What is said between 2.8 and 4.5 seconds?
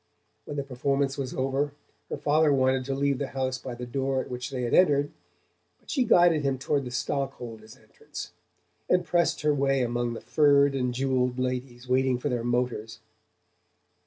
to leave the house by the door at which